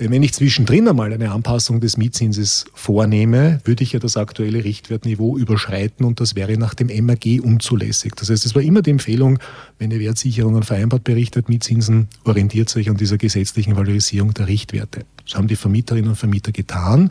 [0.00, 4.62] Denn wenn ich zwischendrin einmal eine Anpassung des Mietzinses vornehme, würde ich ja das aktuelle
[4.62, 8.12] Richtwertniveau überschreiten und das wäre nach dem MAG unzulässig.
[8.14, 9.40] Das heißt, es war immer die Empfehlung,
[9.78, 15.04] wenn ihr Wertsicherungen vereinbart berichtet, Mietzinsen, orientiert euch an dieser gesetzlichen Valorisierung der Richtwerte.
[15.24, 17.10] Das haben die Vermieterinnen und Vermieter getan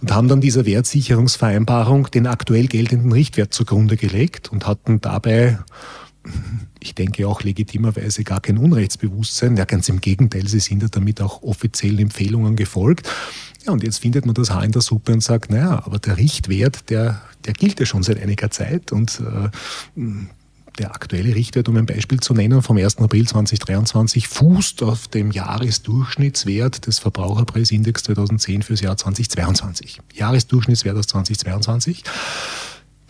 [0.00, 5.58] und haben dann dieser Wertsicherungsvereinbarung den aktuell geltenden Richtwert zugrunde gelegt und hatten dabei
[6.80, 9.56] ich denke auch legitimerweise gar kein Unrechtsbewusstsein.
[9.56, 13.08] Ja, ganz im Gegenteil, sie sind ja damit auch offiziellen Empfehlungen gefolgt.
[13.64, 16.16] Ja, und jetzt findet man das Haar in der Suppe und sagt, naja, aber der
[16.16, 19.50] Richtwert, der, der gilt ja schon seit einiger Zeit und äh,
[20.78, 22.98] der aktuelle Richtwert, um ein Beispiel zu nennen, vom 1.
[22.98, 30.00] April 2023 fußt auf dem Jahresdurchschnittswert des Verbraucherpreisindex 2010 fürs Jahr 2022.
[30.14, 32.04] Jahresdurchschnittswert aus 2022.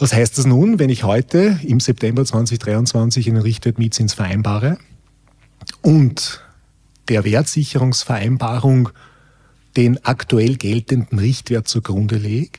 [0.03, 4.77] Was heißt das nun, wenn ich heute im September 2023 einen Richtwertmietzins vereinbare
[5.81, 6.43] und
[7.07, 8.89] der Wertsicherungsvereinbarung
[9.77, 12.59] den aktuell geltenden Richtwert zugrunde lege,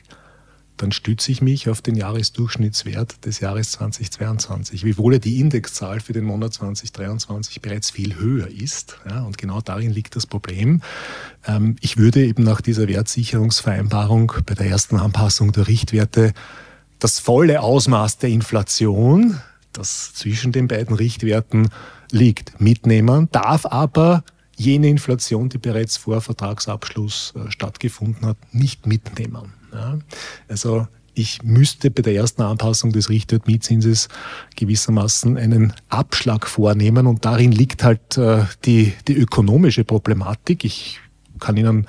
[0.78, 6.24] dann stütze ich mich auf den Jahresdurchschnittswert des Jahres 2022, wiewohl die Indexzahl für den
[6.24, 8.96] Monat 2023 bereits viel höher ist.
[9.06, 10.80] Ja, und genau darin liegt das Problem.
[11.46, 16.32] Ähm, ich würde eben nach dieser Wertsicherungsvereinbarung bei der ersten Anpassung der Richtwerte
[17.04, 19.38] das volle Ausmaß der Inflation,
[19.74, 21.68] das zwischen den beiden Richtwerten
[22.10, 24.24] liegt, mitnehmen, darf aber
[24.56, 29.52] jene Inflation, die bereits vor Vertragsabschluss äh, stattgefunden hat, nicht mitnehmen.
[29.70, 29.98] Ja?
[30.48, 34.08] Also ich müsste bei der ersten Anpassung des Richtwertmietzinses
[34.56, 40.64] gewissermaßen einen Abschlag vornehmen und darin liegt halt äh, die, die ökonomische Problematik.
[40.64, 41.00] Ich
[41.38, 41.86] kann Ihnen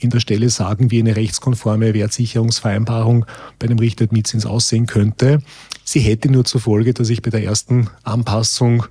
[0.00, 3.26] in der Stelle sagen, wie eine rechtskonforme Wertsicherungsvereinbarung
[3.58, 5.40] bei einem Richtwertmietzins aussehen könnte.
[5.84, 8.86] Sie hätte nur zur Folge, dass ich bei der ersten Anpassung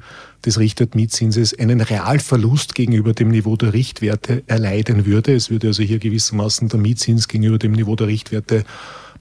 [0.46, 5.34] des Richtwertmietzinses einen Realverlust gegenüber dem Niveau der Richtwerte erleiden würde.
[5.34, 8.64] Es würde also hier gewissermaßen der Mietzins gegenüber dem Niveau der Richtwerte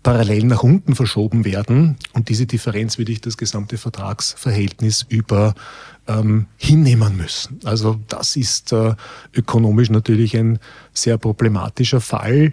[0.09, 1.99] parallel nach unten verschoben werden.
[2.15, 5.55] Und diese Differenz würde ich das gesamte Vertragsverhältnis über
[6.07, 7.61] ähm, hinnehmen müssen.
[7.65, 8.95] Also das ist äh,
[9.35, 10.61] ökonomisch natürlich ein
[10.95, 12.53] sehr problematischer Fall.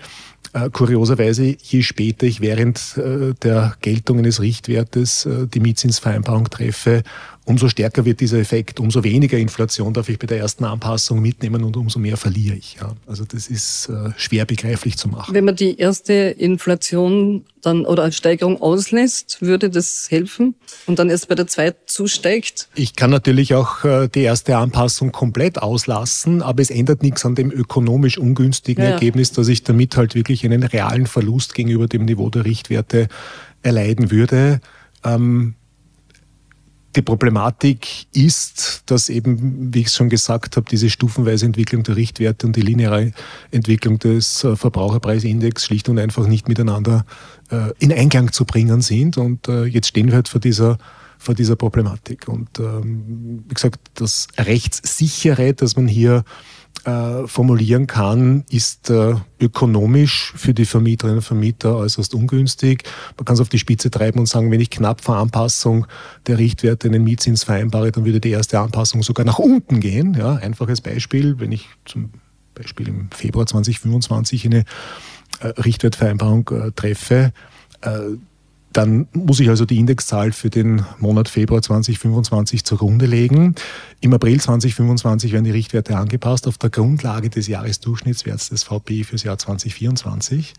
[0.52, 7.04] Äh, kurioserweise, je später ich während äh, der Geltung eines Richtwertes äh, die Mietzinsvereinbarung treffe,
[7.46, 11.64] umso stärker wird dieser Effekt, umso weniger Inflation darf ich bei der ersten Anpassung mitnehmen
[11.64, 12.78] und umso mehr verliere ich.
[12.82, 12.96] Ja.
[13.08, 15.34] Also das ist äh, schwer begreiflich zu machen.
[15.34, 20.56] Wenn man die erste Inflation dann oder Steigerung auslässt, würde das helfen
[20.88, 22.68] und dann erst bei der zweiten zusteigt?
[22.76, 27.36] Ich kann natürlich auch äh, die erste Anpassung komplett auslassen, aber es ändert nichts an
[27.36, 28.92] dem ökonomisch ungünstigen ja.
[28.92, 33.08] Ergebnis, dass ich damit halt wirklich einen realen Verlust gegenüber dem Niveau der Richtwerte
[33.62, 34.62] erleiden würde.
[35.04, 35.56] Ähm,
[36.96, 41.96] die Problematik ist, dass eben, wie ich es schon gesagt habe, diese stufenweise Entwicklung der
[41.96, 43.12] Richtwerte und die lineare
[43.52, 47.06] Entwicklung des äh, Verbraucherpreisindex schlicht und einfach nicht miteinander
[47.52, 49.18] äh, in Einklang zu bringen sind.
[49.18, 50.78] Und äh, jetzt stehen wir halt vor dieser
[51.18, 52.28] vor dieser Problematik.
[52.28, 56.24] Und ähm, wie gesagt, das Rechtssichere, dass man hier
[56.84, 62.84] äh, formulieren kann, ist äh, ökonomisch für die Vermieterinnen und Vermieter äußerst ungünstig.
[63.18, 65.88] Man kann es auf die Spitze treiben und sagen, wenn ich knapp vor Anpassung
[66.28, 70.14] der Richtwerte einen Mietzins vereinbare, dann würde die erste Anpassung sogar nach unten gehen.
[70.14, 72.12] Ja, einfaches Beispiel, wenn ich zum
[72.54, 74.66] Beispiel im Februar 2025 eine
[75.40, 77.34] äh, Richtwertvereinbarung treffe,
[78.76, 83.56] dann muss ich also die Indexzahl für den Monat Februar 2025 zugrunde legen.
[84.02, 89.24] Im April 2025 werden die Richtwerte angepasst auf der Grundlage des Jahresdurchschnittswerts des VPI fürs
[89.24, 90.54] Jahr 2024.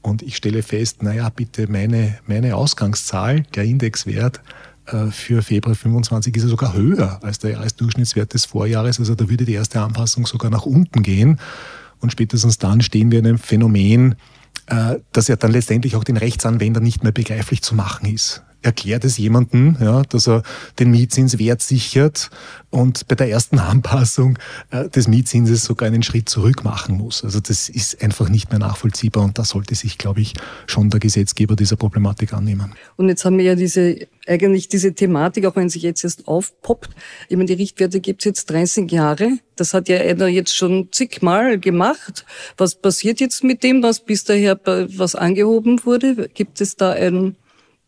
[0.00, 4.40] Und ich stelle fest, naja, bitte, meine, meine Ausgangszahl, der Indexwert
[4.86, 8.98] äh, für Februar 25 ist sogar höher als der Jahresdurchschnittswert des Vorjahres.
[8.98, 11.38] Also da würde die erste Anpassung sogar nach unten gehen.
[12.00, 14.14] Und spätestens dann stehen wir in einem Phänomen,
[15.12, 18.42] das ja dann letztendlich auch den Rechtsanwender nicht mehr begreiflich zu machen ist.
[18.62, 20.42] Erklärt es jemandem, ja, dass er
[20.78, 22.30] den Mietzins wertsichert
[22.70, 24.38] und bei der ersten Anpassung
[24.70, 27.22] äh, des Mietzinses sogar einen Schritt zurück machen muss.
[27.22, 30.34] Also das ist einfach nicht mehr nachvollziehbar und da sollte sich, glaube ich,
[30.66, 32.74] schon der Gesetzgeber dieser Problematik annehmen.
[32.96, 36.90] Und jetzt haben wir ja diese eigentlich diese Thematik, auch wenn sie jetzt erst aufpoppt,
[37.28, 39.38] ich meine, die Richtwerte gibt's jetzt 30 Jahre.
[39.56, 42.24] Das hat ja einer jetzt schon zigmal gemacht.
[42.56, 46.28] Was passiert jetzt mit dem, was bis daher was angehoben wurde?
[46.32, 47.36] Gibt es da ein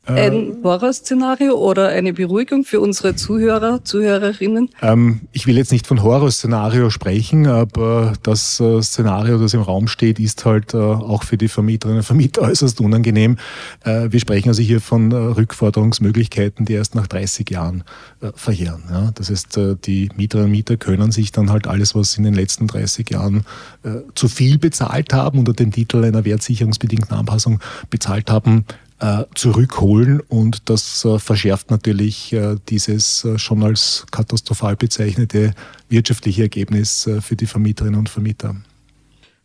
[0.07, 4.71] ein Horrorszenario oder eine Beruhigung für unsere Zuhörer, Zuhörerinnen?
[4.83, 9.89] Ähm, ich will jetzt nicht von Horrorszenario sprechen, aber das äh, Szenario, das im Raum
[9.89, 13.39] steht, ist halt äh, auch für die Vermieterinnen und Vermieter äußerst unangenehm.
[13.85, 17.85] Äh, wir sprechen also hier von äh, Rückforderungsmöglichkeiten, die erst nach 30 Jahren
[18.21, 18.83] äh, verjähren.
[18.91, 19.11] Ja?
[19.15, 22.25] Das heißt, äh, die Mieterinnen und Mieter können sich dann halt alles, was sie in
[22.25, 23.45] den letzten 30 Jahren
[24.15, 28.84] zu viel bezahlt haben, unter dem Titel einer wertsicherungsbedingten Anpassung bezahlt haben, äh,
[29.35, 35.53] zurückholen und das äh, verschärft natürlich äh, dieses schon als katastrophal bezeichnete
[35.89, 38.57] wirtschaftliche Ergebnis für die Vermieterinnen und Vermieter.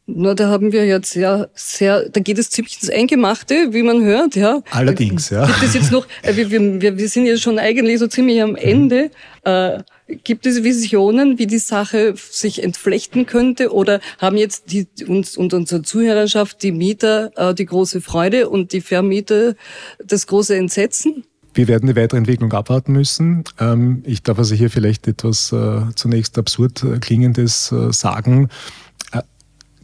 [0.07, 4.03] Na, da haben wir jetzt sehr, sehr, da geht es ziemlich ins Eingemachte, wie man
[4.03, 4.61] hört, ja.
[4.71, 5.45] Allerdings, ja.
[5.45, 9.11] Gibt es jetzt noch, wir, wir, wir sind ja schon eigentlich so ziemlich am Ende.
[9.45, 9.83] Mhm.
[10.23, 13.71] Gibt es Visionen, wie die Sache sich entflechten könnte?
[13.73, 18.73] Oder haben jetzt die, uns und unsere Zuhörerschaft, die Mieter, äh, die große Freude und
[18.73, 19.55] die Vermieter
[20.03, 21.23] das große Entsetzen?
[21.53, 23.43] Wir werden die Weiterentwicklung abwarten müssen.
[23.59, 28.49] Ähm, ich darf also hier vielleicht etwas äh, zunächst absurd äh, klingendes sagen.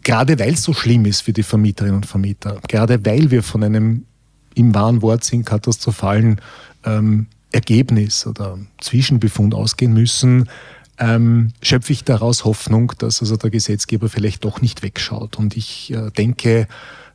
[0.04, 3.64] Gerade weil es so schlimm ist für die Vermieterinnen und Vermieter, gerade weil wir von
[3.64, 4.06] einem
[4.54, 6.40] im wahren Wortsinn katastrophalen
[6.86, 10.50] ähm, Ergebnis oder Zwischenbefund ausgehen müssen,
[10.98, 15.38] ähm, schöpfe ich daraus Hoffnung, dass also der Gesetzgeber vielleicht doch nicht wegschaut.
[15.38, 16.68] Und ich äh, denke,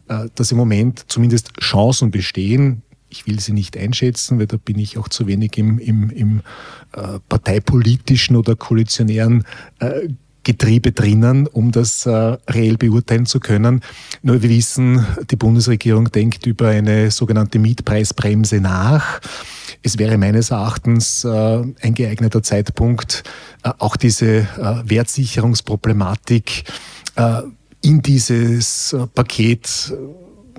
[0.09, 2.83] äh, dass im Moment zumindest Chancen bestehen.
[3.09, 6.40] Ich will sie nicht einschätzen, weil da bin ich auch zu wenig im, im, im
[6.92, 9.44] äh, parteipolitischen oder koalitionären
[9.79, 10.09] äh,
[10.42, 13.81] Getriebe drinnen, um das äh, reell beurteilen zu können.
[14.22, 19.20] Nur wir wissen, die Bundesregierung denkt über eine sogenannte Mietpreisbremse nach.
[19.83, 23.22] Es wäre meines Erachtens äh, ein geeigneter Zeitpunkt,
[23.62, 24.46] äh, auch diese äh,
[24.85, 26.64] Wertsicherungsproblematik
[27.16, 27.42] äh,
[27.83, 29.94] in dieses äh, Paket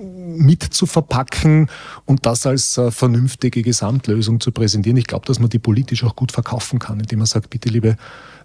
[0.02, 1.68] mit zu verpacken
[2.04, 4.96] und das als äh, vernünftige Gesamtlösung zu präsentieren.
[4.96, 7.96] Ich glaube, dass man die politisch auch gut verkaufen kann, indem man sagt, bitte liebe,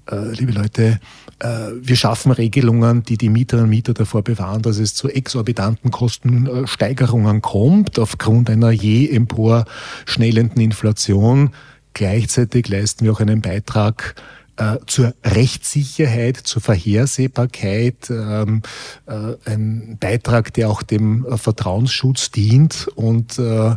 [0.10, 1.00] äh, liebe Leute,
[1.40, 1.48] äh,
[1.82, 7.42] wir schaffen Regelungen, die die Mieterinnen und Mieter davor bewahren, dass es zu exorbitanten Kostensteigerungen
[7.42, 9.66] kommt aufgrund einer je empor
[10.06, 11.52] schnellenden Inflation.
[11.94, 14.16] Gleichzeitig leisten wir auch einen Beitrag
[14.58, 18.62] äh, zur Rechtssicherheit, zur Vorhersehbarkeit, ähm,
[19.06, 23.76] äh, ein Beitrag, der auch dem äh, Vertrauensschutz dient und äh,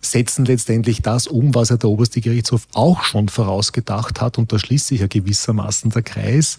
[0.00, 4.38] setzen letztendlich das um, was ja der oberste Gerichtshof auch schon vorausgedacht hat.
[4.38, 6.56] Und da schließt sich ja gewissermaßen der Kreis.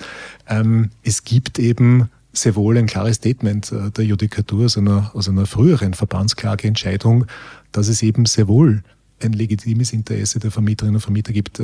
[0.47, 5.45] Ähm, es gibt eben sehr wohl ein klares Statement der Judikatur aus einer, aus einer
[5.45, 7.25] früheren Verbandsklageentscheidung,
[7.73, 8.84] dass es eben sehr wohl
[9.21, 11.62] ein legitimes Interesse der Vermieterinnen und Vermieter gibt,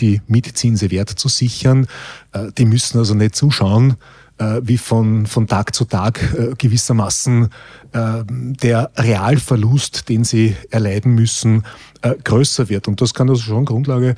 [0.00, 1.86] die Mietzinse wert zu sichern.
[2.32, 3.96] Äh, die müssen also nicht zuschauen,
[4.38, 7.48] äh, wie von, von Tag zu Tag äh, gewissermaßen
[7.94, 11.62] der Realverlust, den sie erleiden müssen,
[12.24, 12.88] größer wird.
[12.88, 14.16] Und das kann also schon Grundlage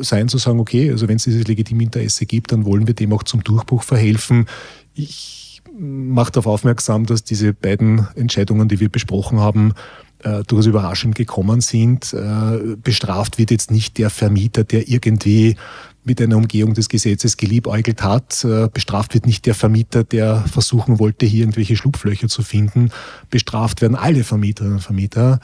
[0.00, 3.12] sein, zu sagen, okay, also wenn es dieses legitime Interesse gibt, dann wollen wir dem
[3.12, 4.46] auch zum Durchbruch verhelfen.
[4.94, 9.74] Ich mache darauf aufmerksam, dass diese beiden Entscheidungen, die wir besprochen haben,
[10.22, 12.12] äh, durchaus überraschend gekommen sind.
[12.12, 15.56] Äh, bestraft wird jetzt nicht der Vermieter, der irgendwie
[16.04, 18.44] mit einer Umgehung des Gesetzes geliebäugelt hat.
[18.44, 22.90] Äh, bestraft wird nicht der Vermieter, der versuchen wollte, hier irgendwelche Schlupflöcher zu finden.
[23.30, 25.40] Bestraft werden alle Vermieterinnen und Vermieter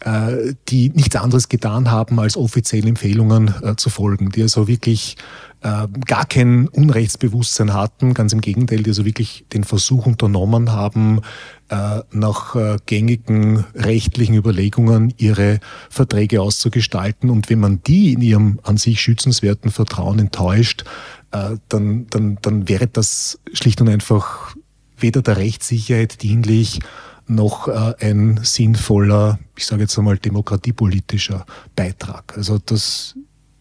[0.00, 5.16] äh, die nichts anderes getan haben, als offiziellen Empfehlungen äh, zu folgen, die also wirklich
[5.62, 11.20] äh, gar kein Unrechtsbewusstsein hatten, ganz im Gegenteil, die also wirklich den Versuch unternommen haben,
[11.68, 15.60] äh, nach äh, gängigen rechtlichen Überlegungen ihre
[15.90, 17.28] Verträge auszugestalten.
[17.28, 20.84] Und wenn man die in ihrem an sich schützenswerten Vertrauen enttäuscht,
[21.32, 24.54] äh, dann, dann, dann wäre das schlicht und einfach
[24.98, 26.80] weder der Rechtssicherheit dienlich,
[27.30, 32.36] noch ein sinnvoller, ich sage jetzt einmal, demokratiepolitischer Beitrag.
[32.36, 33.14] Also das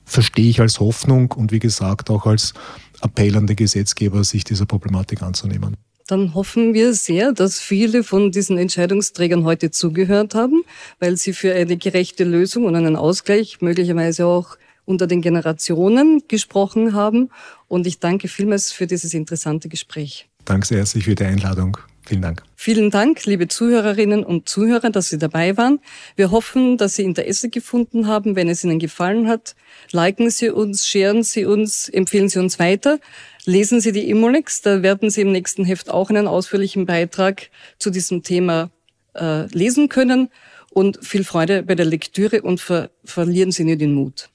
[0.05, 2.53] verstehe ich als Hoffnung und wie gesagt auch als
[3.01, 5.77] Appell an den Gesetzgeber, sich dieser Problematik anzunehmen.
[6.07, 10.63] Dann hoffen wir sehr, dass viele von diesen Entscheidungsträgern heute zugehört haben,
[10.99, 16.93] weil sie für eine gerechte Lösung und einen Ausgleich möglicherweise auch unter den Generationen gesprochen
[16.93, 17.29] haben.
[17.67, 20.27] Und ich danke vielmals für dieses interessante Gespräch.
[20.45, 21.77] Danke sehr herzlich für die Einladung.
[22.09, 22.41] Vielen Dank.
[22.55, 25.79] Vielen Dank, liebe Zuhörerinnen und Zuhörer, dass Sie dabei waren.
[26.15, 28.35] Wir hoffen, dass Sie Interesse gefunden haben.
[28.35, 29.55] Wenn es Ihnen gefallen hat,
[29.91, 32.97] liken Sie uns, sharen Sie uns, empfehlen Sie uns weiter.
[33.45, 37.91] Lesen Sie die Immolex, da werden Sie im nächsten Heft auch einen ausführlichen Beitrag zu
[37.91, 38.71] diesem Thema
[39.13, 40.29] äh, lesen können.
[40.71, 44.31] Und viel Freude bei der Lektüre und ver verlieren Sie nicht den Mut.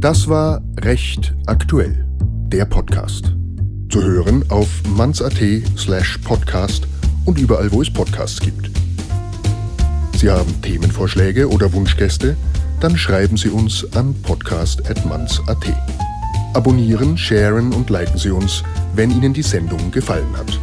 [0.00, 2.04] Das war Recht aktuell,
[2.48, 3.32] der Podcast.
[3.92, 5.38] Zu hören auf manns.at
[5.76, 6.88] slash podcast
[7.26, 8.70] und überall, wo es Podcasts gibt.
[10.16, 12.34] Sie haben Themenvorschläge oder Wunschgäste?
[12.80, 15.76] Dann schreiben Sie uns an podcast.manns.at.
[16.54, 18.62] Abonnieren, sharen und liken Sie uns,
[18.94, 20.58] wenn Ihnen die Sendung gefallen hat.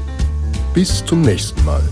[0.73, 1.83] Bis zum nächsten Mal.